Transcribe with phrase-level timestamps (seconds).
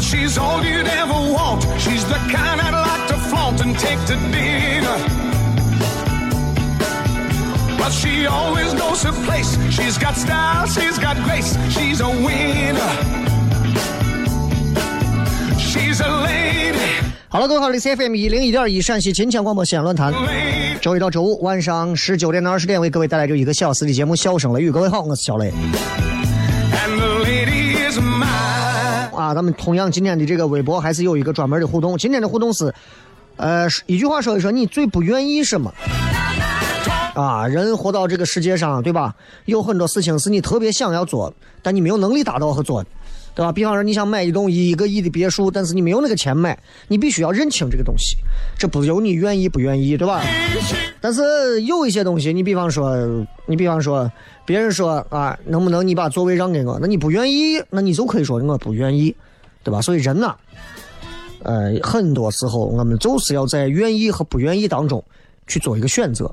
[0.00, 1.66] She's all you'd ever want.
[1.78, 4.96] She's the kind I'd like to flaunt and take to dinner.
[7.76, 9.58] But she always knows her place.
[9.70, 11.56] She's got style, she's got grace.
[11.70, 12.92] She's a winner.
[15.58, 16.78] She's a lady.
[17.28, 20.14] 好了，各位好，这里是 FM 一零一点一陕西秦腔广播西安论坛，
[20.80, 24.70] 周一到周五晚上十九点到二十点为各位带来这一个小时的节目《笑声雷雨》。
[24.72, 25.52] 各位好，我是小雷
[29.34, 32.74] 咱们同样今天的这个微博还是有一个专门的互动，今天的互动是，
[33.36, 35.72] 呃，一句话说一说你最不愿意什么。
[37.14, 39.12] 啊，人活到这个世界上，对吧？
[39.46, 42.88] 有很多事情是你特别想要做，但你没有能力达到和做的，
[43.38, 43.52] 对吧？
[43.52, 48.16] 比方说，你想买一栋一个亿的别墅，但是你没有那个钱买，你必须要认清这个东西，
[48.58, 50.20] 这不由你愿意不愿意，对吧？
[51.00, 52.96] 但是有一些东西，你比方说，
[53.46, 54.10] 你比方说，
[54.44, 56.80] 别人说啊，能不能你把座位让给我？
[56.80, 59.14] 那你不愿意，那你就可以说我不愿意，
[59.62, 59.80] 对吧？
[59.80, 60.34] 所以人呐，
[61.44, 65.00] 呃，很多时候我们就是要在愿意和不愿意当中
[65.46, 66.28] 去做一个选择。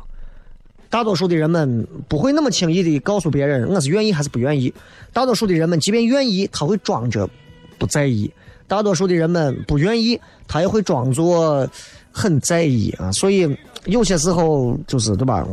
[0.95, 4.73] 大多数的人们不会那么轻易的告诉别人我是愿意还是不愿意。
[5.11, 7.29] 大多数的人们即便愿意，他会装着
[7.78, 8.31] 不在意；
[8.66, 10.17] 大多数的人们不愿意，
[10.47, 11.69] 他也会装作
[12.13, 13.11] 很在意啊。
[13.11, 13.45] 所以
[13.83, 15.45] 有些时候就是对吧？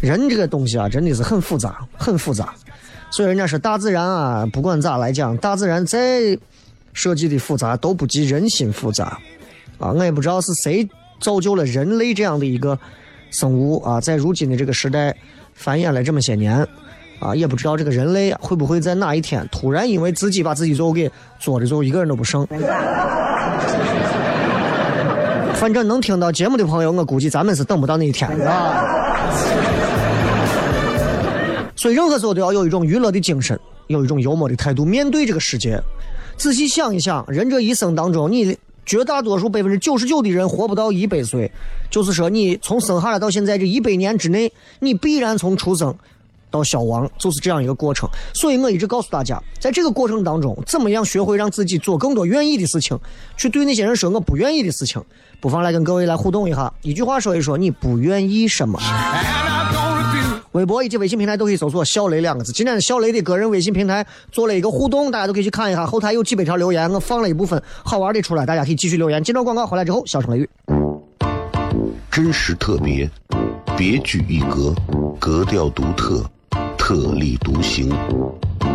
[0.00, 2.54] 人这个东西啊，真的是很复杂，很复杂。
[3.10, 6.38] 所以人家说大自然啊，不管咋来讲，大自然再
[6.92, 9.18] 设计的复杂，都不及人心复杂
[9.78, 9.90] 啊。
[9.90, 10.88] 我也不知道是谁
[11.20, 12.78] 造就了人类这样的一个。
[13.30, 15.14] 生物啊，在如今的这个时代
[15.54, 16.66] 繁衍了这么些年，
[17.18, 22.46] 啊，也不知道这个人类会不会在哪一天突然因为自己把自己最后给做的最后一个人都不剩。
[25.54, 28.84] 反正能听到节目的朋友，我估计咱们是等不到那一天啊。
[31.74, 33.58] 所以任何时候都要有一种娱乐的精神，
[33.88, 35.80] 有一种幽默的态度面对这个世界。
[36.36, 38.56] 仔细想一想，人这一生当中，你
[38.88, 41.52] 绝大多数百分之九十九的人活不到一百岁，
[41.90, 44.50] 就是说你从生下来到现在这一百年之内，
[44.80, 45.94] 你必然从出生
[46.50, 48.08] 到消亡，就是这样一个过程。
[48.32, 52.98] 所以我一直告诉大家，在这个过程当中，怎么样学会让自己做更多愿意的事情，
[53.36, 55.04] 去对那些人说我不愿意的事情。
[55.38, 58.80] 不妨来跟各位来互动一下，一句话说一说你不愿意什么。
[60.58, 62.52] 微博以及微信平台都可以搜索“小雷”两个字。
[62.52, 65.86] 今天小雷的个人微信平台做了一个互动，大家都可以去看一下。
[65.86, 69.22] 后台有几百条留言，我放了一部分好玩的出来，大家可以继续留言。
[69.22, 70.50] 接着广告回来之后，笑声雷雨。
[72.10, 73.08] 真实特别，
[73.76, 74.74] 别具一格，
[75.20, 76.24] 格调独特，
[76.76, 77.88] 特立独行，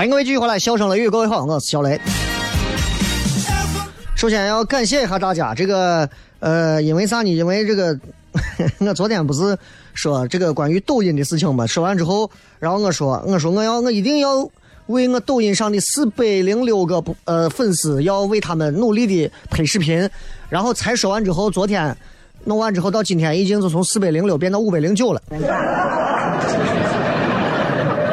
[0.00, 2.00] 欢迎各位继续回来，笑声雷雨，各位好，我是小雷。
[4.16, 6.08] 首先要感谢一下大家，这个
[6.38, 7.28] 呃，因为啥呢？
[7.28, 7.94] 因为这个，
[8.80, 9.54] 我昨天不是
[9.92, 11.66] 说这个关于抖音的事情嘛？
[11.66, 14.48] 说完之后，然后我说，我说我要我一定要
[14.86, 20.08] 为我抖音上的四百零六个不呃粉丝，要为他们努力的拍视频。
[20.48, 21.94] 然后才说完之后，昨天
[22.44, 25.20] 弄完之后，到今天已经是从四百零六变到五百零九了。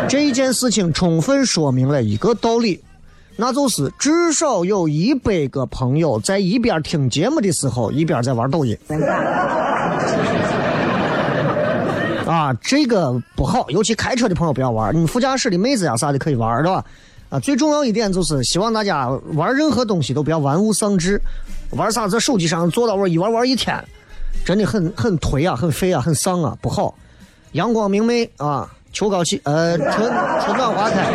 [0.09, 2.81] 这一件事情充分说明了一个道理，
[3.35, 8.77] 那就是至少有一百个朋友在一边听节目的时候，一边在玩抖音。
[12.25, 14.95] 啊，这个不好，尤其开车的朋友不要玩。
[14.95, 16.83] 你副驾驶的妹子呀啥的可以玩，对吧？
[17.29, 21.21] 啊，最重要一点就是希望大家玩任何东西都不要玩物丧志。
[21.71, 23.77] 玩啥在手机上坐到玩一玩玩一天，
[24.45, 26.95] 真的很很颓啊，很废啊，很丧啊，不好。
[27.51, 28.69] 阳光明媚啊。
[28.97, 29.93] 秋高气，呃，春
[30.43, 31.05] 春暖花开，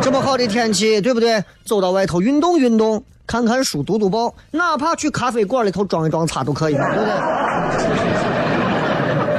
[0.00, 1.44] 这么好的天气，对不对？
[1.66, 7.12] 走到外头运动运动，看看书，读读报，哪怕去咖啡馆里头装一装茶都可以，对不对？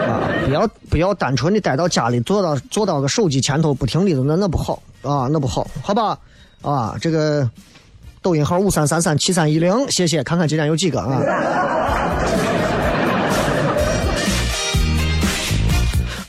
[0.06, 6.16] 啊，不要不要单纯的待到家里，坐到坐到个手机前头，不停的那那不好啊，那不好，好吧？
[6.62, 7.50] 啊，这个
[8.22, 11.20] 抖音号五三三三七三一零，谢谢，看看今天有几个啊？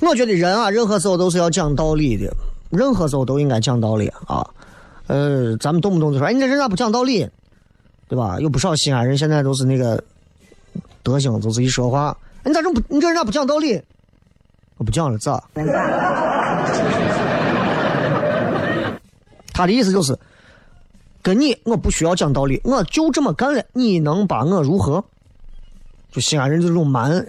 [0.05, 2.33] 我觉得人啊，任何时候都是要讲道理的，
[2.71, 4.47] 任何时候都应该讲道理啊。
[5.07, 7.29] 呃，咱们动不动就说，哎，你这人咋不讲道理？
[8.09, 8.39] 对吧？
[8.41, 10.03] 有不少西安人现在都是那个
[11.03, 13.81] 德行，就是一说话，你咋这不，你这人咋不讲道理？
[14.77, 15.43] 我不讲了，咋？
[19.53, 20.19] 他的意思就是，
[21.23, 25.05] 跟你我不需要讲道理，我就这么干了，你能把我如何？
[26.13, 27.25] 就西安人就这种蛮。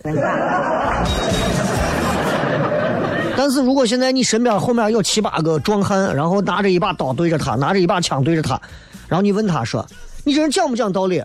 [3.45, 8.59] 但是如果现在你身边后面有七八个壮汉，然后拿着一把刀对着他，拿着一把枪对着他，
[9.07, 9.85] 然后你问他说
[10.25, 11.23] ：“你这人讲不讲道理？”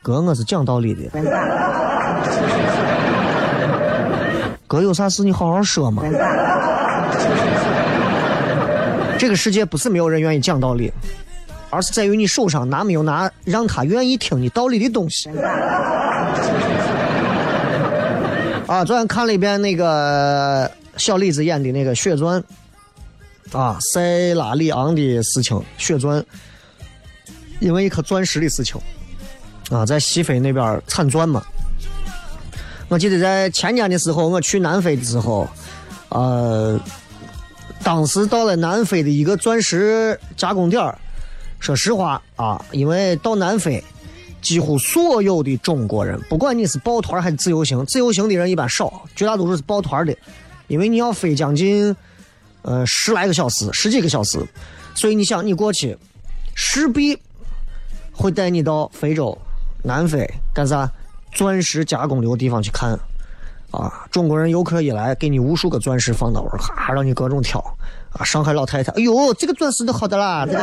[0.00, 1.02] 哥，我是讲道理的。
[4.66, 6.02] 哥，有啥事你好好说嘛。
[9.18, 10.90] 这个世界不是没有人愿意讲道理，
[11.68, 15.28] 而是在于你手上拿没有拿让他愿意听你道理的东西。
[18.66, 20.70] 啊，昨天看了一遍那个。
[21.00, 22.44] 小李子演的那个《血钻》，
[23.58, 26.20] 啊，塞拉里昂的事情，《血钻》，
[27.58, 28.78] 因为一颗钻石的事情，
[29.70, 31.42] 啊，在西非那边产钻嘛。
[32.88, 35.48] 我记得在前年的时候，我去南非的时候，
[36.10, 36.78] 呃，
[37.82, 40.94] 当时到了南非的一个钻石加工点
[41.60, 43.82] 说实话啊，因为到南非，
[44.42, 50.14] 几乎所有的中国人，不管你是抱团还是自由行，自由行的人一般少，绝大多数是抱团的。
[50.70, 51.94] 因为你要飞将近，
[52.62, 54.38] 呃十来个小时，十几个小时，
[54.94, 55.98] 所以你想你过去，
[56.54, 57.18] 势必
[58.12, 59.36] 会带你到非洲、
[59.82, 60.88] 南非干啥？
[61.32, 62.96] 钻石加工流地方去看，
[63.72, 67.58] 啊，中国人游客一来，给你无数个钻石放到那儿，哈，让你各种挑，
[68.12, 70.58] 啊，上海老太太，哎呦，这个钻石都好的啦，这个，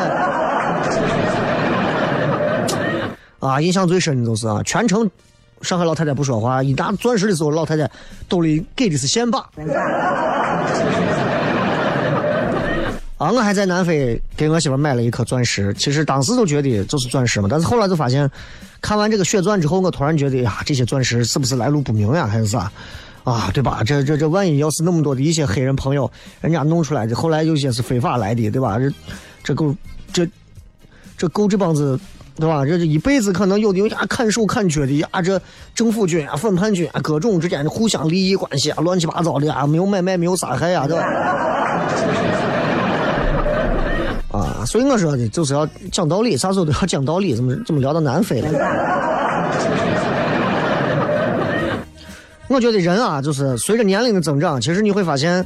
[3.48, 5.12] 啊，印象最深的就是啊，全程。
[5.62, 7.90] 上海老太太不说话，一拿钻石的时候，老太太
[8.28, 9.40] 兜里给的是现把。
[13.18, 18.30] 啊，我还在南非给我媳妇买了一颗钻石，其实当时都觉得就是钻石嘛，但是后来就发现，
[18.80, 22.72] 看完这个血钻之后，我突然觉得呀，这些钻石是不是来路不明呀，还是啥？
[23.24, 23.82] 啊，对吧？
[23.84, 26.10] 这这这，万一要是那么多的一些黑人朋友，
[26.42, 28.78] 人家弄出来的，后来有些是非法来的，对吧？
[28.78, 28.94] 这
[29.44, 29.76] 这够
[30.14, 30.30] 这
[31.18, 32.00] 这够这帮子，
[32.40, 32.64] 对吧？
[32.64, 35.42] 这这一辈子可能有的呀看手看脚的呀，这
[35.74, 41.04] 政府军啊、反叛军啊，各种之间的互相利益关系啊，乱七八糟的啊，没有买卖，没有杀害呀，对吧？
[44.38, 48.50] 啊，所以我说的就是要讲道理，啥时候都要讲道理，怎么怎么聊到南非了？
[52.50, 55.44] 我觉得人啊，就是随着年龄的增长，其实你会发现，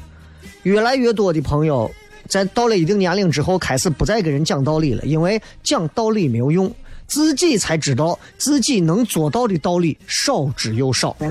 [0.63, 1.89] 越来越多的朋友
[2.27, 6.71] 在到了一定年龄之后，开始不再跟人讲道理了，因为讲道理没有用，
[7.07, 11.29] 自己才知道自己能做到的道理少之又少， 对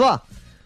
[0.00, 0.22] 吧？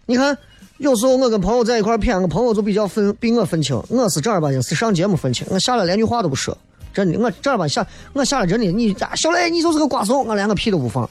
[0.07, 0.37] 你看，
[0.79, 6.57] 有时候我跟朋友在一块儿谝，我朋友就比较分比我分清，我是正儿八经是上节目分清，我下来连句话都不说。
[6.95, 11.09] 真的，我正儿八经下，我下来真的，你小雷，你就是个瓜怂，我连个屁都不放。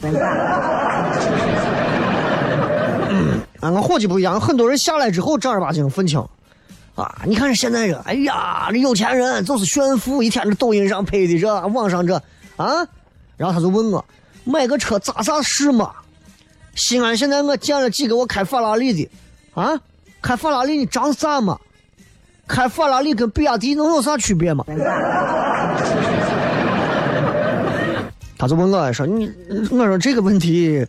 [3.62, 6.24] 嗯，啊，我伙计不一样，很多人下来之后正儿八经愤青。
[6.96, 12.16] 啊，你看这现在这，哎呀，这有钱人就是炫富，一天这抖音上拍的这，网上这，
[12.56, 12.88] 啊，
[13.38, 14.04] 然后他就问我，
[14.44, 15.92] 买个车咋啥事嘛？
[16.76, 19.10] 西安现在我见了几个我开法拉利的，
[19.54, 19.80] 啊，
[20.22, 21.58] 开法拉利你长啥嘛？
[22.48, 24.64] 开法拉利跟比亚迪能有啥区别吗？
[28.40, 29.32] 他就问我说：“你，
[29.72, 30.86] 我说这个问题，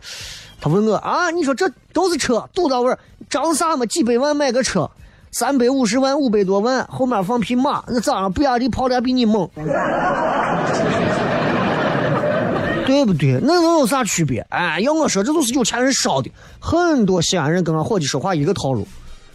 [0.61, 2.99] 他问我啊，你说这都是车，堵到味儿，
[3.29, 3.85] 涨啥嘛？
[3.85, 4.89] 几百万买个车，
[5.31, 8.29] 三百五十万，五百多万，后面放匹马，那咋了？
[8.29, 9.49] 比亚迪跑的还比你猛，
[12.85, 13.39] 对不对？
[13.41, 14.45] 那能有啥区别？
[14.49, 16.29] 哎，要我说，这都是有钱人烧的。
[16.59, 18.87] 很多西安人跟俺伙计说话一个套路，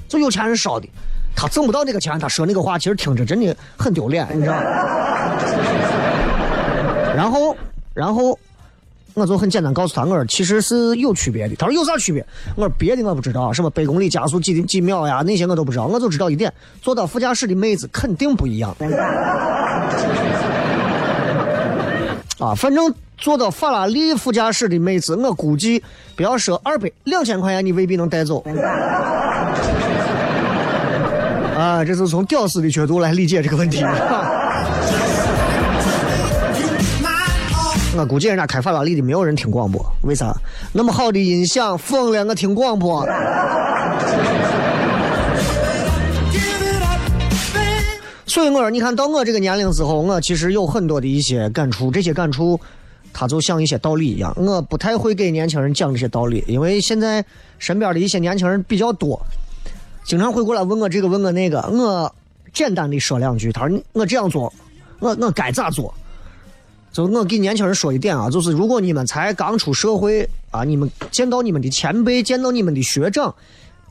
[0.09, 0.89] 就有钱人烧的。”
[1.37, 4.55] 他挣不到那个钱，他说那个话其实听着真的很丢脸，你知道。
[7.13, 7.57] 然后，
[7.93, 8.39] 然后，
[9.15, 11.55] 我就很简单告诉他，我说其实是有区别的。
[11.55, 12.27] 他说有啥区别？
[12.57, 15.87] 我说别的我不知道，什么百公里加速几几秒呀，那些我都不知道。
[15.87, 16.53] 我就知道一点，
[16.83, 18.77] 坐到副驾驶的妹子肯定不一样。
[22.41, 25.81] 啊，反正坐到法拉利副驾驶的妹子，我估计
[26.17, 28.45] 不要说二百两千块钱，你未必能带走。
[31.57, 33.85] 啊，这是从屌丝的角度来理解这个问题。
[37.97, 40.35] 我估计人家开法拉利的没有人听广播，为啥？
[40.73, 43.07] 那么好的音响，疯了，我听广播。
[48.27, 52.59] 所以我说，你看到我这个年龄之后，我其实有很多的一些感触，这些感触，
[53.13, 54.35] 它就像一些道理一样。
[54.37, 57.25] 我不太会给年轻人讲这些道理，因为现在
[57.61, 59.25] 身边的一些年轻人比较多。
[60.05, 62.13] 经常会过来问我这个问我那个，我
[62.53, 63.53] 简单的说两句。
[63.53, 64.53] 他说：“我这样做，
[64.99, 65.95] 我我该咋做？”
[66.95, 73.35] 就我给年轻人说一点啊，就是如果你们才刚出社会啊，你们见到你们的前辈，见到你们的学长，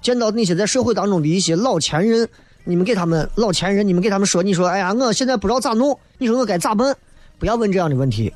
[0.02, 2.28] 见到那些在社会当中的一些老前人，
[2.64, 6.96] 你们给他们老前人，你们给他们说，你说：“哎呀，我现在不知道咋弄，你说我该咋办？”
[7.38, 8.34] 不要问这样的问题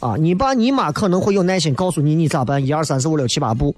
[0.00, 0.16] 啊！
[0.16, 3.74] 你爸你妈可能会有耐心告诉你你咋办，一二三四五六七八步，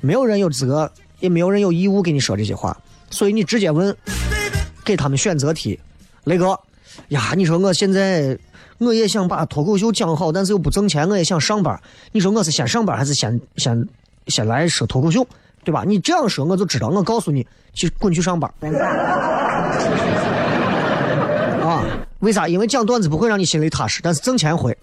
[0.00, 0.90] 没有人有资格。
[1.20, 3.92] 也没有人有义务给你说这些话，所以你直接问，
[4.84, 5.76] 给他们选择题。
[6.22, 6.56] 雷哥，
[7.08, 8.38] 呀，你说我现在
[8.78, 11.80] 我也想把脱口秀讲好，但是又不挣钱，我也想上班。
[12.12, 13.88] 你说我是先上班还是先先
[14.28, 15.26] 先来说脱口秀，
[15.64, 15.84] 对吧？
[15.86, 18.50] 你这样说我就知道，我告诉你，去滚去上班。
[21.62, 21.84] 啊，
[22.20, 22.46] 为啥？
[22.48, 24.76] 因为讲段子不会让你心里踏实，但是挣钱会。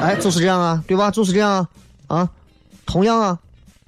[0.00, 1.10] 哎，就是这样啊，对吧？
[1.10, 1.52] 就是这样
[2.06, 2.28] 啊，啊。
[2.86, 3.38] 同样啊，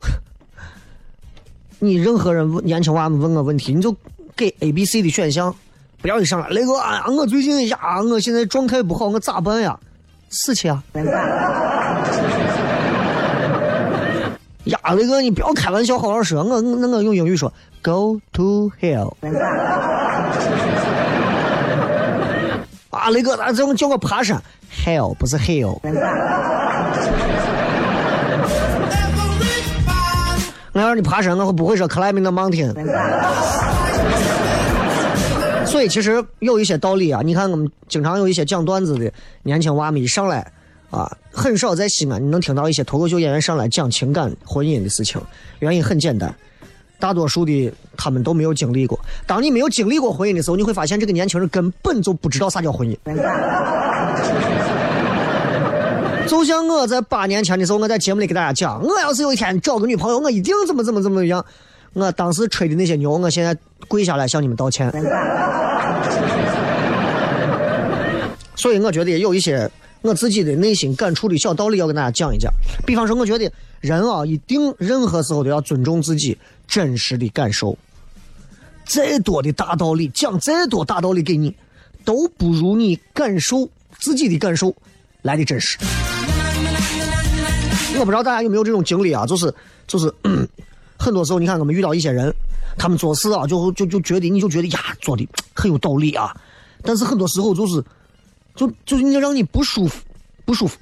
[1.80, 3.96] 你任何人问年轻娃们问个问题，你就
[4.36, 5.54] 给 A、B、C 的选项，
[6.02, 9.78] 不要一上来，雷哥啊，我最近呀，我现在状态不好，我咋办呀？
[10.30, 10.82] 死去啊！
[14.64, 17.52] 呀，雷哥，你不要开玩笑，好好说，我那我用英语说
[17.82, 19.12] ，Go to hell。
[22.90, 24.40] 啊，雷哥，咋这么叫我爬山
[24.84, 25.80] ？Hell 不是 hell。
[30.72, 32.72] 我要让你爬山，我不会说 climbing the mountain。
[35.70, 39.10] 所以其实有一些道理啊，你看我们经常有一些讲段子的
[39.44, 40.52] 年轻娃们一上来
[40.90, 45.20] 啊，很少在西安你能听到一些脱口秀演员上来讲情感、婚姻的事情。
[45.60, 46.34] 原因很简单，
[46.98, 48.98] 大多数的他们都没有经历过。
[49.28, 52.96] 当你没有经历过婚姻的时候，你会发现这个年轻人根本就不知道啥叫婚姻。
[56.26, 61.44] 就像我在八年前的时候，我在节目里给大家讲，我要是有一天找个女朋友，我一定怎么怎么怎么样。
[61.92, 63.56] 我当时吹的那些牛，我现在
[63.88, 64.90] 跪下来向你们道歉。
[68.54, 69.70] 所以我觉得有一些
[70.02, 72.52] 我自己的内心感触的小道理要跟大家讲一讲。
[72.86, 76.36] 比方说，我觉得人啊，一定任何时候都要尊重自己
[76.68, 77.76] 真实的感受。
[78.84, 81.54] 再多的大道理，讲再多大道理给你，
[82.04, 83.68] 都不如你感受
[83.98, 84.74] 自己的感受
[85.22, 85.78] 来的真实。
[87.98, 89.52] 我不知道大家有没有这种经历啊，就是
[89.86, 90.12] 就是，
[91.00, 92.32] 很多时候你看我们遇到一些人，
[92.76, 96.36] 他们做事啊，就就就觉得你就觉得呀，做的很有道理啊，
[96.82, 97.82] 但是很多时候就是，
[98.54, 100.04] 就就是你让你不舒服，
[100.44, 100.78] 不舒服。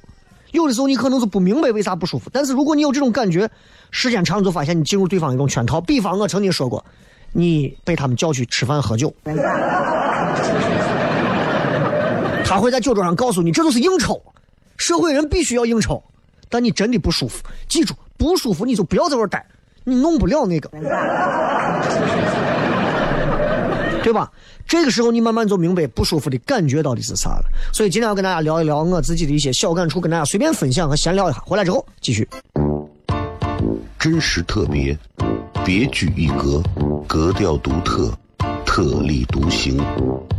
[0.51, 3.49] 有的时候你可能是不明白为啥不舒服，但是如果你有这种感觉，
[3.91, 5.79] 时间长了就发现你进入对方一种圈套。
[5.79, 6.83] 比方我曾经说过，
[7.31, 9.13] 你被他们叫去吃饭喝酒，
[12.43, 14.21] 他会在酒桌上告诉你这都是应酬，
[14.75, 16.03] 社会人必须要应酬，
[16.49, 19.45] 但你真的不舒服，记住不舒服你就不要在这儿待，
[19.83, 20.69] 你弄不了那个，
[24.03, 24.31] 对吧？
[24.67, 27.45] 这个时候，你慢慢就明白不舒服的感觉到底是啥了。
[27.73, 31.39] 所以今天要跟大家聊一聊我自己的一些小感触，跟大家随便分享和闲聊一下。
[31.45, 32.27] 回来之后继续。
[33.97, 34.97] 真实特别，
[35.65, 36.63] 别具一格，
[37.07, 38.13] 格调独特，
[38.65, 39.77] 特立独行，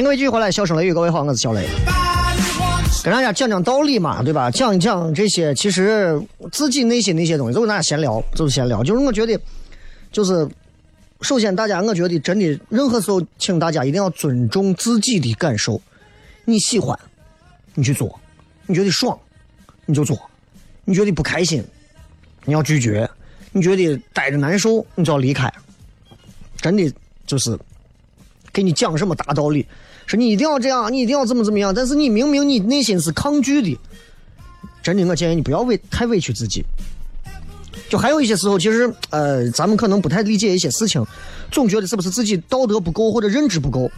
[0.00, 1.68] 迎各位继续回来，笑声雷雨，各位好，我是小雷，
[3.04, 4.50] 跟大家讲讲道理嘛，对吧？
[4.50, 6.18] 讲一讲这些，其实
[6.50, 8.82] 自己内心那些东西，就跟大家闲聊，就是闲聊。
[8.82, 9.38] 就是我觉得，
[10.10, 10.48] 就是
[11.20, 15.78] 首先大家，我觉得真的，任何时候，请大家一定要尊重自己的感受。
[16.46, 16.98] 你喜欢，
[17.74, 18.08] 你去做；
[18.66, 19.18] 你觉得爽，
[19.84, 20.16] 你就做；
[20.86, 21.62] 你觉得不开心，
[22.46, 23.06] 你要拒绝；
[23.52, 25.52] 你觉得待着难受，你就要离开。
[26.56, 26.90] 真的
[27.26, 27.58] 就是。
[28.52, 29.64] 给你讲什么大道理？
[30.10, 31.72] 说你一定要这样，你一定要怎么怎么样？
[31.72, 33.78] 但是你明明你内心是抗拒的。
[34.82, 36.64] 真的，我建议你不要委太委屈自己。
[37.88, 41.06] 就还有一些时候，其实呃，咱们可能不太理解一些事情，
[41.52, 43.88] 总觉得是不是自己道德不够或者认知不够，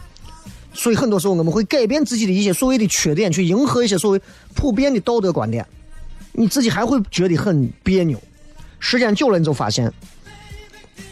[0.71, 4.21] 所以很多时候我们会改变自己的一些所谓的缺点，去迎合一些所谓
[4.53, 5.65] 普遍的道德观点。
[6.31, 8.21] 你自己还会觉得很别扭。
[8.77, 9.91] 时间久了，你就发现。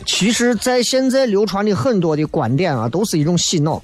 [0.06, 3.82] 其实，在现在流传的很多的观点啊，都是一种洗脑。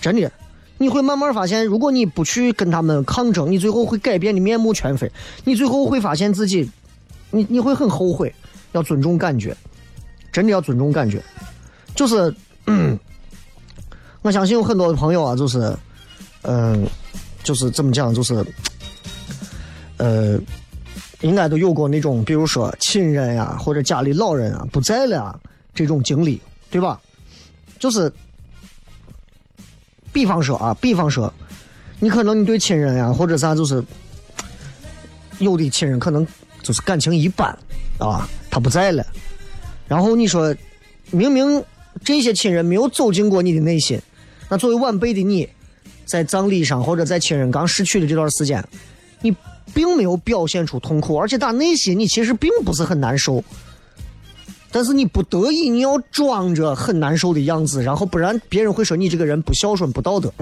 [0.00, 0.30] 真的，
[0.78, 5.10] 你会慢慢发现，如果你不去跟他们抗争，你最后会改变的面目全非。
[5.44, 6.70] 你最后会发现自己，
[7.30, 8.34] 你你会很后悔。
[8.72, 9.56] 要尊重感觉，
[10.30, 11.22] 真的要尊重感觉。
[11.94, 12.34] 就是，
[12.66, 12.98] 嗯
[14.22, 15.76] 我相信有很多的朋友啊，就是，
[16.42, 16.86] 嗯，
[17.42, 18.44] 就是怎么讲，就是，
[19.98, 20.38] 呃。
[21.22, 25.38] 应该都有过那种，比如说亲人呀，或者家里老人啊不在了
[25.74, 26.98] 这种经历，对吧？
[27.78, 28.10] 就是，
[30.12, 31.32] 比方说啊，比方说，
[31.98, 33.82] 你可能你对亲人呀，或者啥，就是
[35.38, 36.26] 有的亲人可能
[36.62, 37.48] 就是感情一般
[37.98, 39.06] 啊，他不在了，
[39.88, 40.54] 然后你说，
[41.10, 41.62] 明明
[42.04, 44.00] 这些亲人没有走进过你的内心，
[44.48, 45.48] 那作为晚辈的你，
[46.04, 48.62] 在葬礼上或者在亲人刚逝去的这段时间，
[49.20, 49.34] 你。
[49.72, 53.44] 并没有表现出痛苦，而且打内心你其实并不是很难受。
[54.72, 60.32] 但是你不得已，你要装着很难受的样子，然后不然别人会说你这个人不孝顺、不道德，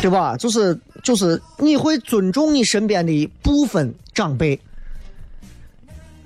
[0.00, 0.36] 对吧？
[0.36, 4.58] 就是就是，你会尊重你身边的一部分长辈，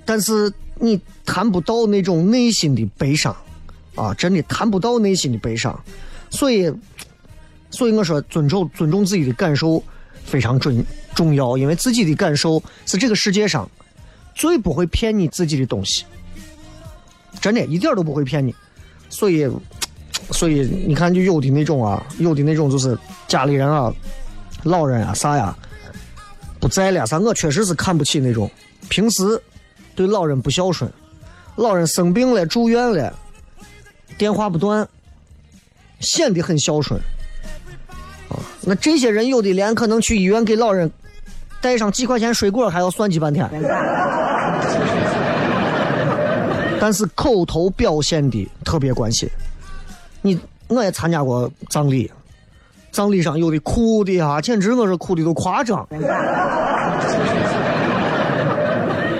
[0.04, 3.36] 但是你谈不到那种内心的悲伤
[3.94, 5.78] 啊，真的谈不到内心的悲伤，
[6.30, 6.72] 所以，
[7.70, 9.82] 所以我说尊重尊重自己的感受
[10.24, 10.72] 非常重
[11.16, 13.68] 重要，因为自己的感受是这个世界上
[14.34, 16.04] 最不会骗你自己的东西，
[17.40, 18.54] 真的，一点都不会骗你，
[19.08, 19.50] 所以，
[20.30, 23.90] 所以你看，就有的那种啊，有的那种就是家里人啊、
[24.62, 25.56] 老人啊啥呀
[26.60, 28.50] 不在了啥，我确实是看不起那种
[28.90, 29.40] 平时
[29.94, 30.92] 对老人不孝顺，
[31.56, 33.18] 老人生病了住院了，
[34.18, 34.86] 电话不断，
[36.00, 37.00] 显得很孝顺。
[38.28, 40.90] 啊，那这些人有的连可能去医院给老人
[41.66, 43.44] 带上几块钱水果还要算计半天，
[46.78, 49.28] 但是口头表现的特别关心。
[50.22, 52.08] 你我也参加过葬礼，
[52.92, 55.84] 葬礼上有的哭的啊，简直我是哭的都夸张，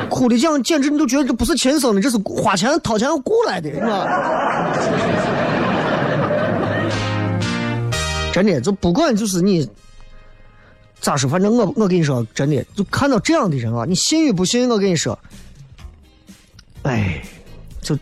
[0.08, 4.06] 哭的讲简直你都觉得这不是亲生的，这是花钱掏钱雇来的，是吧？
[8.32, 9.68] 真的，就不管就是你
[11.00, 15.16] 咋说，反正我我跟你说，真的，就看到这样的人啊，你信与不信，我跟你说，
[16.82, 17.22] 哎，
[17.80, 17.96] 就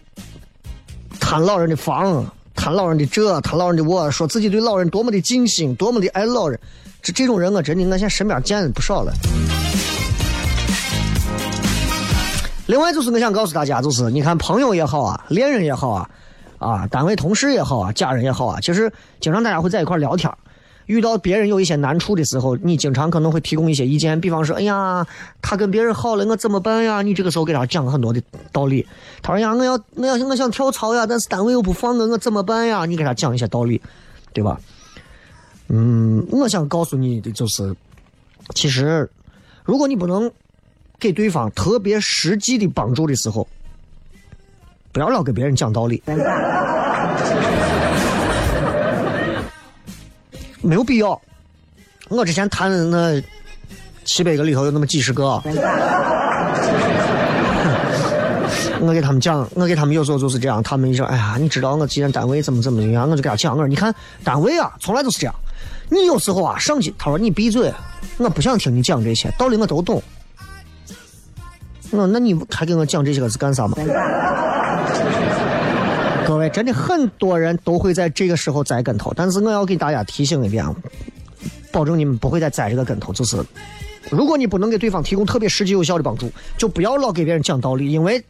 [1.21, 6.59] 贪老人的房，贪老人的这，贪老人的我，说自己对老人多么的尽心，多么的爱老人，
[7.03, 9.13] 这这种人我真的，我现在身边见的不少了。
[12.67, 16.09] 另外就是我想告诉大家，就是你看朋友也好啊，恋人也好啊，
[16.59, 20.33] 啊，单位同事也好啊，家人也好啊，其实经常大家会在一块聊天
[20.87, 25.07] 遇到别人有一些难处的时候，你经常可能会提供一些意见，比方说，哎呀，
[25.40, 27.03] 他跟别人好了，我怎么办呀？
[27.03, 28.87] 你这个时候给他讲很多的道理。
[29.23, 32.85] 他说呀，我要我要我想跳槽呀，但是单位又不放我，我怎么办呀？
[32.85, 33.81] 你给他讲一些道理，
[34.33, 34.61] 对吧？
[35.68, 37.75] 嗯，我想告诉你的就是，
[38.55, 39.09] 其实
[39.64, 40.31] 如果你不能
[40.99, 43.49] 给对方特别实际的帮助的时候，
[44.92, 46.03] 不要老给别人讲道理。
[50.64, 51.20] 没有必要。
[52.09, 53.22] 我之前谈的那
[54.05, 55.24] 七百个里头有那么几十个，
[58.81, 65.35] 我给他们讲，我给他们有时候就是这样，他们一说，哎呀，你知道我既然单位怎么怎么样，我就给他讲，我说你看单位啊，从来都是这样，
[65.90, 67.72] 你有时候啊上去，他说你闭嘴，
[68.18, 70.03] 我不想听你讲这些道理，我都懂。
[71.90, 73.77] 我那你还给我讲这些个是干啥嘛？
[76.27, 80.65] 各位，真的很多人都会在这个时候栽跟头，但是我要给大家提醒一点，
[81.71, 83.13] 保证你们不会再栽这个跟头。
[83.13, 83.45] 就是，
[84.11, 88.25] 如果你不能给对方提供特别实际有效的帮助，就不要老给别人讲道理，因为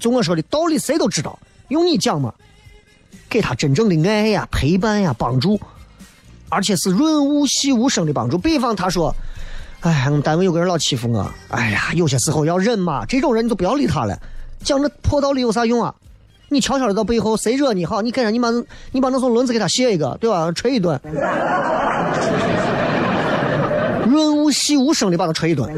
[0.00, 2.32] 就我说的道理谁都知道，用你讲嘛，
[3.28, 5.60] 给他真正的爱呀、陪伴呀、帮助，
[6.48, 8.38] 而且是润物细无声的帮助。
[8.38, 9.14] 比方他说。
[9.80, 13.04] 哎，我们单位有个人老欺负我，哎呀，有些时候要忍嘛。
[13.04, 14.18] 这种人你就不要理他了，
[14.60, 15.94] 讲这破道理有啥用啊？
[16.54, 18.48] 你悄悄的到背后，谁惹你好，你给他，你把
[18.92, 20.50] 你把那种轮子给他卸一个，对吧？
[20.52, 20.98] 捶一顿，
[24.06, 25.68] 润物细无声的把他捶一顿。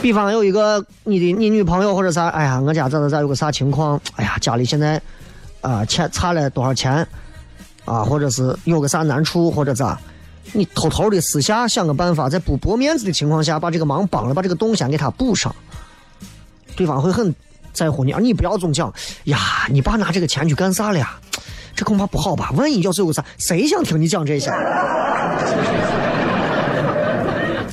[0.00, 4.00] 比方有一个你的你女朋友或者啥，哎呀，我家咋咋咋有个啥情况？
[4.16, 5.00] 哎呀，家里现在
[5.60, 7.06] 啊欠差了多少钱
[7.84, 8.02] 啊？
[8.02, 10.00] 或者是有个啥难处或者咋？
[10.52, 15.54] 你偷偷的私下想个办法，在不驳面子的情况下，把这个忙帮了，把这个洞先给他补上，
[16.76, 17.34] 对方会很
[17.72, 18.12] 在乎你。
[18.12, 18.92] 而你不要总讲
[19.24, 19.38] 呀，
[19.70, 21.18] 你爸拿这个钱去干啥了呀？
[21.74, 22.50] 这恐怕不好吧？
[22.56, 24.50] 万一要是有个啥，谁想听你讲这些？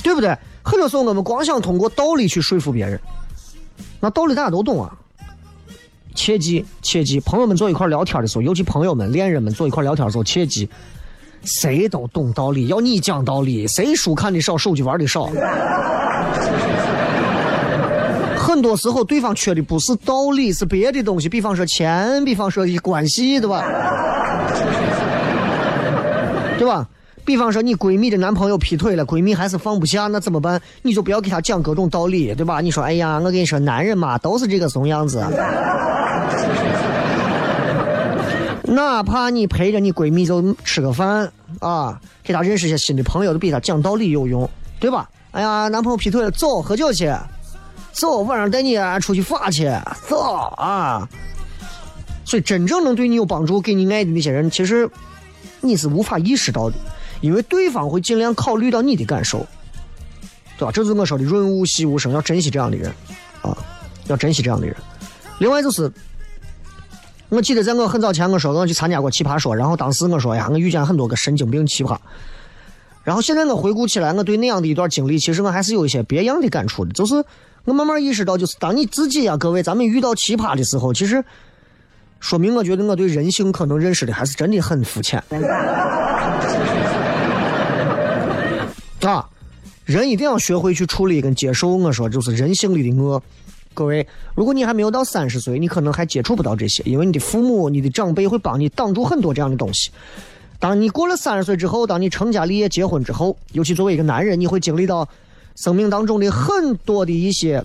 [0.02, 0.36] 对不对？
[0.62, 2.98] 很多时候我们光想通过道理去说服别人，
[4.00, 4.90] 那道理大家都懂啊。
[6.14, 10.68] 切记切记，朋友们坐一块聊天的时候，尤其朋友们、恋人们坐一块聊天的时候，切记。
[11.44, 15.30] 谁都懂道理，要你讲道理，谁书看的少，手机玩的少。
[18.50, 23.64] 很多时候，对方缺的不是道理，是别的东西，比方说钱，比方说关系，对吧？
[26.58, 26.86] 对吧？
[27.24, 30.60] 比方说你闺蜜的男朋友劈腿了，闺蜜还是放不下，那怎么办？
[30.82, 32.60] 你就不要给她讲各种道理，对吧？
[32.60, 35.24] 你说，哎呀，我跟你说，男人嘛，都是这个怂样子。
[38.64, 45.08] 哪怕你陪着你闺蜜就吃个饭啊，给她认识些新的朋友，都比她讲道理有用，对吧？
[45.30, 47.12] 哎呀，男朋友劈腿了，走喝酒去，
[48.00, 49.70] 走晚上带你出去耍去，
[50.08, 50.16] 走
[50.56, 51.06] 啊！
[52.24, 54.88] 所以真正能对你有帮助、给你爱的那些人，其实
[55.60, 56.76] 你是无法意识到的，
[57.20, 59.46] 因为对方会尽量考虑到你的感受，
[60.56, 60.72] 对吧？
[60.72, 62.90] 这是我说的润物细无声，要珍惜这样的人
[63.42, 63.54] 啊，
[64.06, 64.74] 要珍惜这样的人。
[65.38, 65.92] 另外就是，
[67.28, 71.98] 我记得在我很早前我说我去参加过奇葩说，然后当时我说呀，我遇见很多个神经病奇葩。
[73.04, 76.92] 然后现在我回顾起来，我对那样的一段经历，其实我还是有一些别样的感触的。
[76.92, 77.22] 就是
[77.64, 81.24] 我慢慢意识到，就是当你自己呀，各位，咱们遇到奇葩的时候，其实
[82.18, 85.22] 说明我觉得我对人性可能认识的还是真的很肤浅。
[89.02, 89.28] 啊，
[89.84, 91.76] 人一定要学会去处理跟接受。
[91.76, 93.22] 我说就是人性里的恶。
[93.72, 99.90] 各位，如果你还没有到三十岁，你可能还接触不到这些，因为你的父母、你的长辈会帮你挡住很多这样的东西。
[100.58, 105.08] 当你过了三十岁之后，当你成家立业、结婚之后，尤其作为一个男人，你会经历到
[105.56, 107.62] 生命当中的很多的一些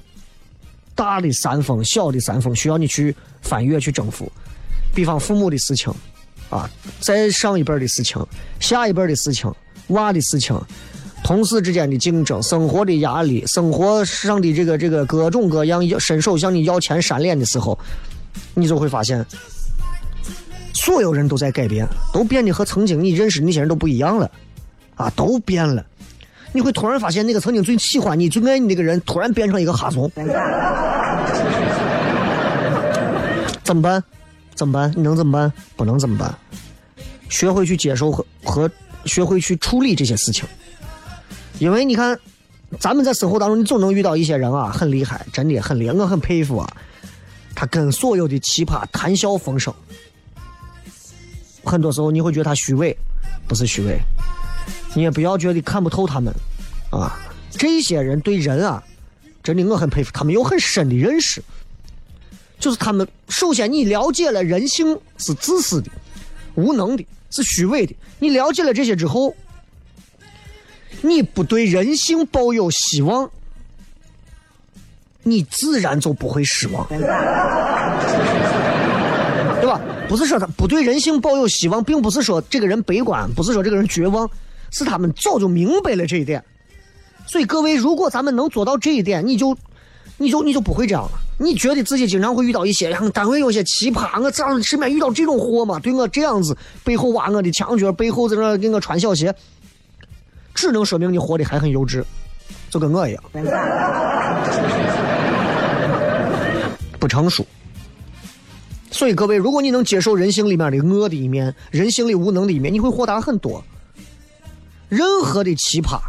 [0.93, 4.31] 大的山峰、小的山峰，需要你去翻越、去征服。
[4.93, 5.93] 比方父母的事情，
[6.49, 6.69] 啊，
[6.99, 8.25] 再上一辈的事情，
[8.59, 9.53] 下一辈的事情，
[9.87, 10.59] 娃的事情，
[11.23, 17.77] 同事之间的竞争，生活的压力，生活上的这个这个各种各样要伸手向你要钱、扇脸的时候，
[18.53, 19.25] 你就会发现。
[20.73, 24.29] 所有人都在改变，都变得和曾经你认识那些人都不一样了，
[24.95, 25.83] 啊，都变了。
[26.55, 30.09] 你会突然发现，那个曾经最喜欢你、最爱你那个人，突然变成一个哈怂。
[33.61, 34.01] 怎么办？
[34.55, 34.89] 怎么办？
[34.95, 35.51] 你能怎么办？
[35.75, 36.33] 不能怎么办？
[37.27, 38.71] 学会去接受和和
[39.03, 40.45] 学会去处理这些事情。
[41.59, 42.17] 因为你看，
[42.79, 46.77] 咱们在生活当中，你总能遇到一些人啊，很厉害，真的很厉害，我很佩服啊。
[47.53, 49.73] 他跟所有的奇葩谈笑风生。
[51.65, 52.97] 很多时候你会觉得他虚伪，
[53.45, 53.99] 不是虚伪，
[54.95, 56.33] 你也不要觉得看不透他们，
[56.89, 57.19] 啊，
[57.51, 58.81] 这些人对人啊，
[59.43, 61.43] 真的我很佩服，他们有很深的认识，
[62.57, 65.91] 就是他们首先你了解了人性是自私的、
[66.55, 69.35] 无能的、是虚伪的，你了解了这些之后，
[71.01, 73.29] 你不对人性抱有希望，
[75.23, 76.87] 你自然就不会失望。
[79.59, 79.81] 对吧？
[80.07, 84.29] 不是说他不对人性抱有希望，并不是说这个人悲观，不是说这个人绝望，
[84.75, 86.43] 是他们早就明白了这一点。
[87.25, 89.55] 所以各位，如果咱们能做到这一点，你就，
[90.17, 91.11] 你就你就不会这样了。
[91.37, 99.33] 你觉得自己经常会遇到一些，单位有些奇葩，我这样身边遇到这种货嘛，对我这样子背后挖我的墙角，背后在那给我穿小鞋，
[100.53, 102.03] 只能说明你活的还很幼稚，
[102.69, 103.23] 就跟我一样，
[106.99, 107.45] 不成熟。
[108.91, 113.63] 所以各位，如果你能接受人性里面的恶的一面，人性里无能的一面，你会豁达很多。
[114.89, 115.99] 任何的奇葩，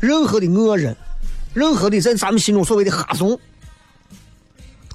[0.00, 0.96] 任何的恶人，
[1.54, 3.38] 任何的在咱们心中所谓的哈怂，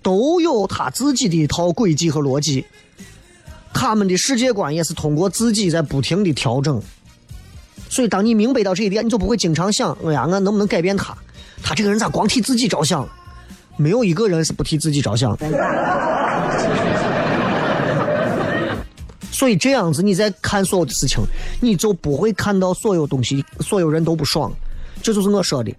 [0.02, 2.66] 都有他自己的一套轨迹和逻辑。
[3.74, 6.82] 他们的世界观也是通过自己在不停的调整。
[7.90, 11.16] 所以，当你明白到这一点，你就不会经常想：哎呀，我能不能改变他？
[11.62, 13.08] 他这个人咋光替自己着想？
[13.78, 15.36] 没有一个人是不替自己着想。
[19.44, 21.22] 所以这样子，你在看所有的事情，
[21.60, 24.50] 你就不会看到所有东西，所有人都不爽。
[25.02, 25.76] 这就是我说的，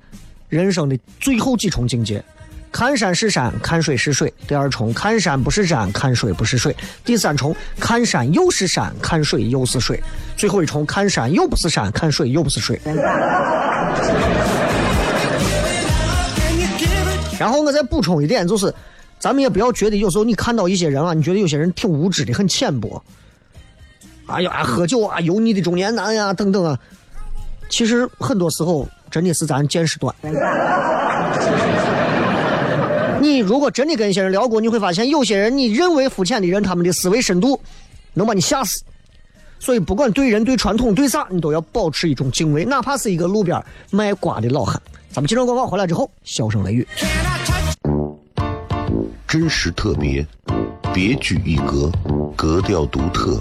[0.50, 2.22] 人生的最后几重境界：
[2.70, 6.74] 看山是山，看水是水；第二重，看山不是山，看水不是水；
[7.06, 9.96] 第三重，看山又是山，看水又是水；
[10.36, 12.78] 最后一重，看山又不是山，看水又不是水。
[17.38, 18.70] 然后我再补充一点，就是，
[19.18, 23.02] 咱们也不要觉得有时候你看到一些人啊，你觉得有些人挺无知的，很浅薄。
[24.26, 26.78] 哎呀，喝酒啊，油腻的中年男呀，等等啊。
[27.68, 30.14] 其实很多时候真的是咱见识短。
[33.20, 37.58] 你如果真的跟一些人聊过，你会发现有些人你认为肤浅的人，他们的思维深度
[38.12, 38.82] 能把你吓死。
[39.58, 44.80] 所以不管对人、对传统、对啥，你都要保持一种敬畏，哪怕是一个路边卖瓜的老汉。
[45.10, 46.86] 咱们接着广告回来之后，笑声雷雨，
[49.26, 50.26] 真实特别，
[50.92, 51.90] 别具一格，
[52.36, 53.40] 格调独特。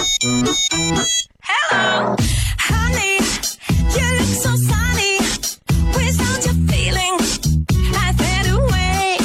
[0.00, 0.16] Honey,
[3.92, 5.20] you look so sunny.
[5.92, 7.20] Without your feeling,
[7.94, 9.18] I fade away.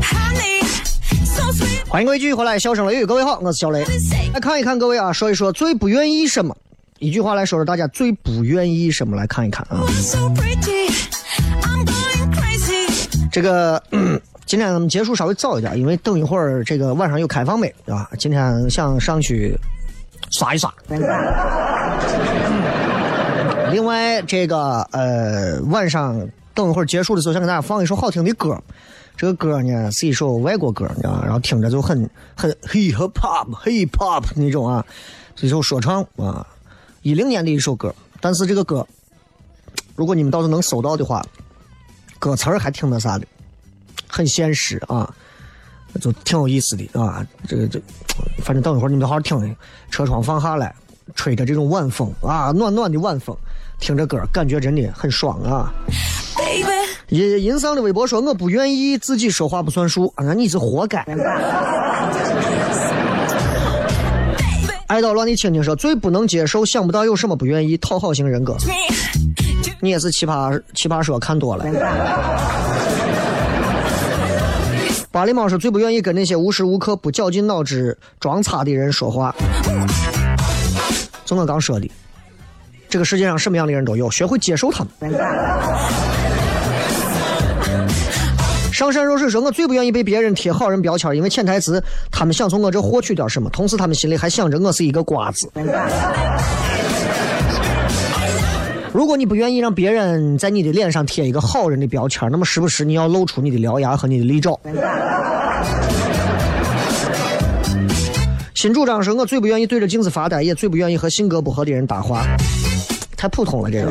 [0.00, 0.62] Honey,
[1.24, 1.82] so sweet.
[1.88, 3.84] 欢迎各位继续回来，笑声雷雨，各位好，我是小雷。
[4.32, 6.56] 来看一看各位啊，说一说最不愿意什么？
[7.00, 9.16] 一句话来说说大家最不愿意什么？
[9.16, 9.82] 来看一看啊。
[9.88, 10.92] You're so pretty.
[11.62, 13.28] I'm going crazy.
[13.32, 18.08] 这个、嗯今天咱们结束稍微早一点，因为等一会儿这个晚上有开放麦啊。
[18.18, 19.56] 今天想上去
[20.30, 20.72] 刷一刷。
[23.70, 26.20] 另外，这个呃晚上
[26.52, 28.60] 等一会儿结束的时候，想给大家放一首好听的歌。
[29.16, 31.22] 这个歌呢是一首外国歌，你知道吗？
[31.24, 34.84] 然后听着就很很 hip hop hip hop 那种啊，
[35.36, 36.46] 是一首说唱啊，
[37.02, 37.94] 一零年的一首歌。
[38.20, 38.86] 但是这个歌，
[39.96, 41.24] 如果你们到时候能搜到的话，
[42.18, 43.26] 歌词儿还挺那啥的。
[44.12, 45.10] 很现实啊，
[45.98, 47.26] 就挺有意思的啊。
[47.48, 47.80] 这个这，
[48.44, 49.56] 反正等一会儿你们好好听听。
[49.90, 50.74] 车窗放下来，
[51.14, 53.34] 吹着这种晚风啊，暖暖的晚风，
[53.80, 55.72] 听着歌，感觉真的很爽啊。
[57.08, 61.02] 银银桑的微博说：“我不愿意自己说话不算数，啊，那你是活该。”
[64.88, 68.54] 爱捣乱的青青说：“最不能接受，想不到有什么不愿意，讨好型人格。
[69.80, 71.64] 你也是奇葩奇葩说看多了。”
[75.12, 79.34] 巴里猫是：“最不愿意跟那些无时无刻不绞尽脑汁装叉的人说话。”
[81.26, 81.90] 就我刚说的，
[82.88, 85.12] 这个世界上什么样的人都有，学会接受他们。
[88.72, 95.52] 上善若水说：“我最不愿意被别人贴好人标签，因为潜台词他们想从我这获取点什么，同时他们心里还想着我是一个瓜子。”
[98.92, 104.58] 如果你不愿意让别人在你的脸上贴一个好人的标签，那么时不时你要露出你的獠牙和你的利爪。
[108.54, 112.26] 新主张说：“我最不愿意对着镜子发呆，也最不愿意和性格不合的人搭话。”
[113.16, 113.90] 太普通了，这个。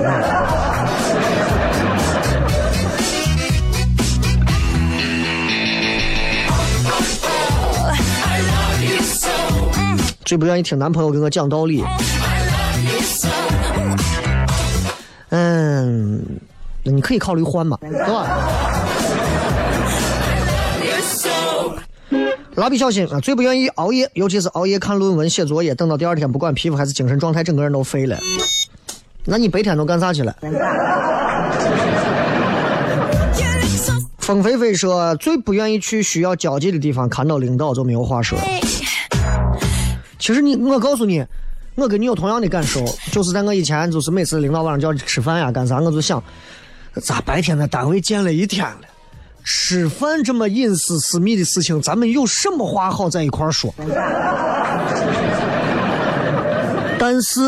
[10.24, 11.84] 最不愿意听男朋友跟我讲道理。
[15.32, 16.22] 嗯，
[16.84, 18.28] 那你可以考虑换嘛，对吧？
[22.56, 28.20] 蜡笔小新啊，最不愿意熬夜，尤其是熬夜看论文、写作业，等到第二天，不管皮肤还是精神状态，整个人都废了。
[29.24, 30.36] 那你白天都干啥去了
[34.18, 38.38] 风飞飞说，最不愿意去需要交际的地方，看到领导就没有话说。
[40.20, 41.26] 其实你，我告诉你，
[41.76, 46.22] 我跟你有同样的感受，就是在我以前，就是每次领导晚上叫你吃饭呀，干啥，我就想，
[47.02, 48.82] 咋白天在单位见了一天了，
[49.44, 53.74] 吃饭这么隐私私密的事情，咱们有什么话好在一块说？
[57.00, 57.40] 但是，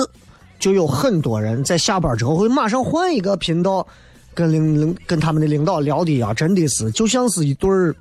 [0.58, 3.86] 就有很多人在下班之后会马上换一个频道，
[4.34, 7.94] 跟领领跟他们的领导聊的呀，真的是就像是一对儿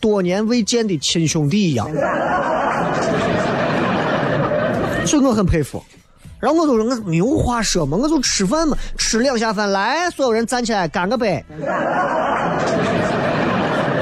[0.00, 1.88] 多年未见的亲兄弟一样。
[5.06, 5.82] 所以我很佩服。
[6.40, 11.44] 然后我就说我没有话说嘛，我就吃饭嘛，吃两下饭来，所有人站起来干个杯。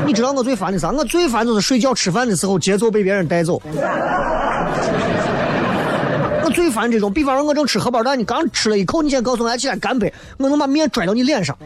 [0.07, 0.91] 你知道我最烦的啥？
[0.91, 3.61] 我最烦就是睡觉吃饭的时候节奏被别人带走。
[6.43, 11.57] 我最烦这种，比方说我正吃荷包蛋，你刚吃了一口，你先告诉我来起来干杯，我能把面拽到你脸上。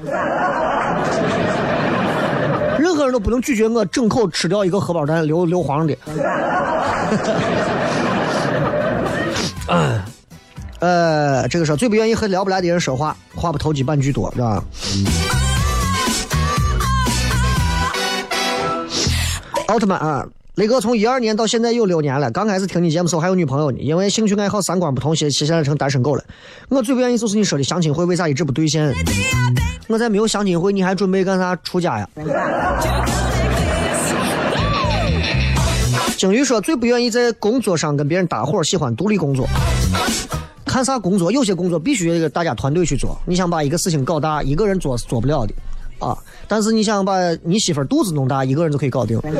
[2.78, 5.96] 任何人都不能拒绝我整口吃掉一个荷包蛋，硫硫磺的。
[10.80, 14.62] 呃，这个说最不愿意和聊不来的人说话，话不投机半句多，是吧？
[19.68, 26.22] 奥特曼啊，雷哥从一二年到现在有六年了，刚开始听你节目时候还有女朋友呢，因为兴趣爱好三观不同，现现在成单身狗了。
[26.68, 28.92] 我最不愿意就是你说的相亲会为啥一直不兑现？
[29.88, 32.08] 我在没有相亲会，你还准备干啥出家呀？
[36.24, 39.46] 鲸鱼说最不愿意在工作上跟别人搭伙，喜欢独立工作。
[40.64, 43.20] 看啥工作，有些工作必须得大家团队去做。
[43.26, 45.52] 你想把一个事情搞大，一个人做是做不了的
[45.98, 46.16] 啊。
[46.48, 49.20] 但是你想把你媳妇肚子弄大，一个人就可以搞定。
[49.20, 49.30] 对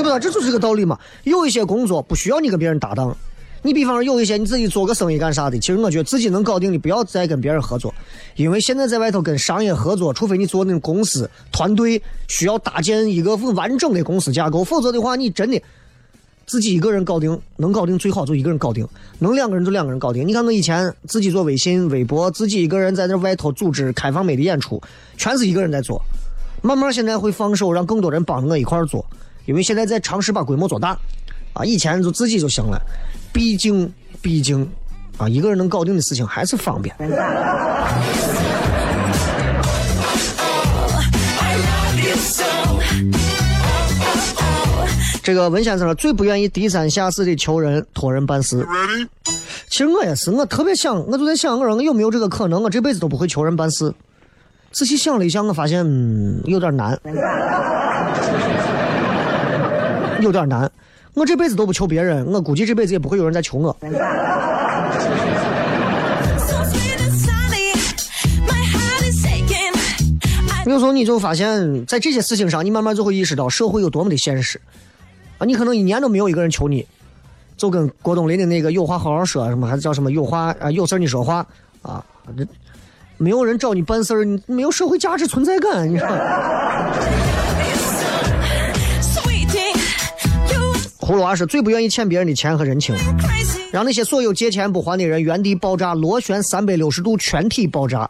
[0.00, 0.20] 不对？
[0.20, 0.96] 这就是这个道理嘛。
[1.24, 3.16] 有一些工作不需要你跟别人搭档，
[3.62, 7.94] 你比方说有一些你自己做个生意干啥的，其实我觉得自己能搞定的，不要再跟别人合作，
[8.36, 15.60] 因为现在在外头跟商业合作，除非你做那种公司团队，需要搭建一个完整的公司架构，否则的话，你真的
[16.46, 18.88] 自己一个人搞定，能搞定最好就一个人搞定，
[19.18, 20.26] 能两个人就两个人搞定。
[20.26, 24.80] 你看我以前自己做微信、微博，自己一个人在那外头组织开放美的演出，
[25.16, 26.02] 全是一个人在做。
[26.62, 29.04] 慢慢现在会放手，让更多人帮着我一块做，
[29.46, 30.98] 因为现在在尝试把规模做大，
[31.52, 32.80] 啊，以前就自己就行了，
[33.32, 34.68] 毕竟毕竟
[35.16, 36.94] 啊，一个人能搞定的事情还是方便。
[45.22, 48.66] 这个文先生说最不愿意低三下四的求人托人办事。
[49.68, 53.94] 其实我也是，我特别想，我就在想，我说我有没有这个可能，我这辈子都不会求人办事。
[54.72, 56.98] 仔细想了一下，我发现嗯有点难，
[60.20, 60.70] 有点难。
[61.14, 63.76] 我这辈子都不求别人，我估计这辈子也不会有人再求我。
[70.66, 74.60] 有时候你就发现，在这些事情上，你慢慢就会意识到社会有多么的现实
[75.38, 75.44] 啊！
[75.44, 76.86] 你可能一年都没有一个人求你，
[77.56, 81.44] 就跟郭冬临的那个“有话好好说”什么，还是叫什么“有话啊有事儿你说话”
[81.82, 82.04] 啊，
[82.36, 82.46] 这
[83.16, 86.04] 没有人找你办事儿，你没有社会价值存在感，你知
[91.10, 92.94] 葫芦娃是最不愿意欠别人的钱和人情，
[93.72, 98.08] 让那些所有借钱不还的人原地爆炸，螺旋三百六十度全体爆炸。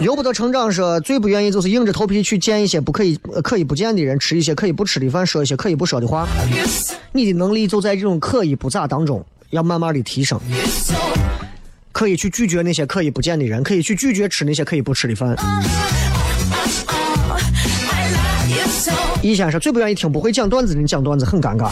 [0.00, 6.26] 由不得成长说最不愿意就是硬着头皮去见一些不可以可以不见的人，吃一些可以不吃的饭，说一些可以不说的话。
[7.12, 10.40] 你的能力就在这种可以不咋当中，要慢慢的提升。
[11.92, 15.36] 可以去拒绝那些可以不见的人，可以去拒绝吃那些可以不吃的饭。
[19.22, 21.70] 易先生最不愿意听不会讲段子的人讲段子，很尴尬。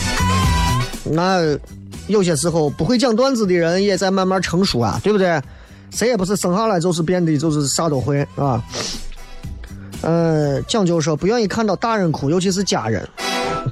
[1.05, 1.41] 那
[2.07, 5.41] 有些时候不会讲段子的人也在慢慢成熟啊，对不对？
[5.91, 8.63] 谁也不是生下来就是变得就是啥都会啊。
[10.03, 13.09] 呃，讲究说不愿意看到大人哭，尤其是家人。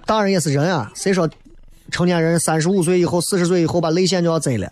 [0.07, 1.29] 大人也是人啊，谁说
[1.91, 4.71] 成年人三十五岁以后、四十岁以后把泪腺就要摘了？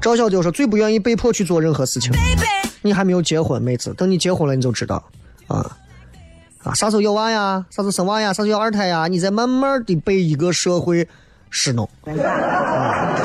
[0.00, 2.12] 赵小丢说最不愿意被迫去做任何事情。
[2.82, 5.02] 你还没有结婚，妹子，等你结婚了你就知道，
[5.46, 5.76] 啊
[6.62, 11.06] 啊，啥时候要娃呀，啥时候生娃呀，啥时候要二胎呀，你再慢慢的被一个社会
[11.50, 13.16] 使弄，啊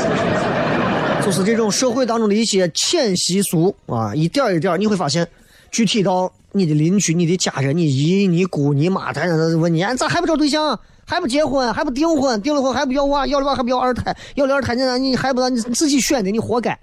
[1.23, 5.27] 就是这种社会当中的一些浅习俗啊，一点一点你会发现，
[5.71, 9.25] 具体到你的邻居、你的家人、你姨、你姑、你妈，他
[9.57, 10.79] 问你，哎咋还不找对象？
[11.05, 11.73] 还不结婚？
[11.73, 12.41] 还不订婚？
[12.41, 13.27] 订了婚还不要娃？
[13.27, 14.15] 要了娃还不要二胎？
[14.35, 14.97] 要了二胎呢？
[14.97, 16.31] 你还不让你自己选的？
[16.31, 16.79] 你活该！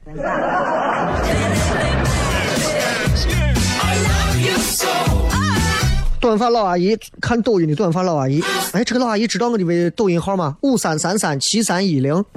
[6.21, 8.43] 短发老阿姨看抖音的短发老阿姨，
[8.73, 10.55] 哎，这个老阿姨知道我的微抖音号吗？
[10.61, 12.23] 五三三三七三一零。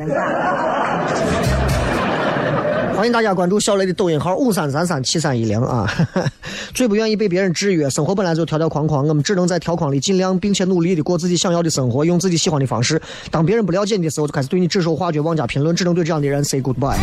[2.95, 5.85] 欢迎大家关注小雷的抖音号五三三三七三一零啊！
[6.73, 13.01] 最不愿意被别人制约，生活本来就条条框框，我们只能在条框里尽量并且努力的过自己想要的生活，用自己喜欢的方式。
[13.29, 16.95] 当别人不了解你的时候，就开始对你指手画脚、妄加评论，只能对这样的人 say goodbye。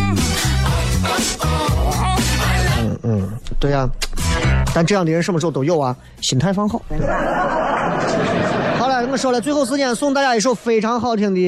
[2.79, 3.29] 嗯嗯，
[3.59, 3.87] 对呀、
[4.73, 6.81] 但这样的人什么时候都有啊，心态放好。
[8.77, 11.39] 好了，我说了，最后时间送大家一首非常好听的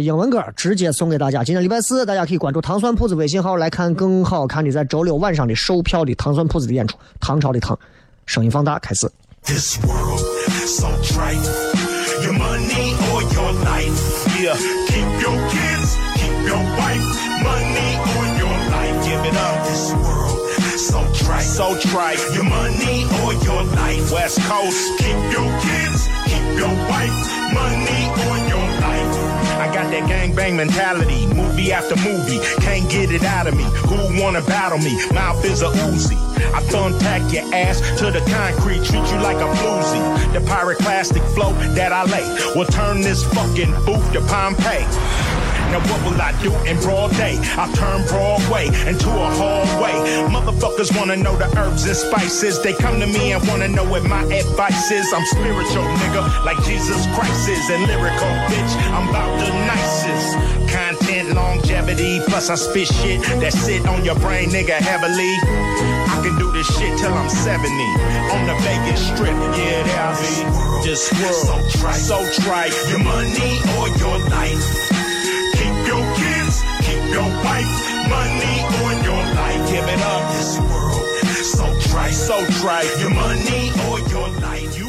[0.00, 1.42] 英文歌，直接送给大家。
[1.42, 6.96] 今天礼拜四，大家可以关注糖蒜铺子微信号来看更好看的在周六晚上的售票的糖蒜铺子的演出。
[7.20, 7.78] 唐朝的唐，
[8.26, 9.10] 声音放大，开始。
[9.44, 10.20] This world
[10.66, 11.32] so try
[12.22, 14.26] Your money or your life.
[14.40, 14.56] Yeah.
[14.88, 15.45] Keep your
[21.56, 22.20] So trite.
[22.34, 24.12] Your money or your life.
[24.12, 24.98] West Coast.
[24.98, 27.16] Keep your kids, keep your wife.
[27.56, 29.16] Money or your life.
[29.56, 33.64] I got that gangbang mentality, movie after movie, can't get it out of me.
[33.88, 34.94] Who wanna battle me?
[35.14, 36.18] Mouth is a Uzi.
[36.52, 40.32] I thumbtack your ass to the concrete, treat you like a floozy.
[40.34, 44.84] The pyroclastic flow that I lay will turn this fucking booth to Pompeii.
[45.72, 47.38] Now what will I do in broad day?
[47.56, 49.94] I'll turn Broadway into a hallway.
[50.28, 52.62] Motherfuckers wanna know the herbs and spices.
[52.62, 55.12] They come to me and wanna know what my advice is.
[55.12, 57.70] I'm spiritual, nigga, like Jesus Christ is.
[57.70, 60.30] And lyrical, bitch, I'm about the nicest.
[60.72, 65.34] Content, longevity, plus I spit shit that sit on your brain, nigga, heavily.
[66.08, 69.28] I I can do this shit till I'm 70 on the Vegas Strip.
[69.28, 70.88] Yeah, there I be.
[70.88, 72.72] This world, so trite, so trite.
[72.88, 74.95] Your money or your life.
[77.46, 77.70] Wife.
[78.10, 79.60] Money or your life.
[79.70, 80.22] Give it up.
[80.34, 81.06] This world,
[81.56, 82.90] so trite, so trite.
[83.00, 84.70] Your money or your life.
[84.78, 84.85] You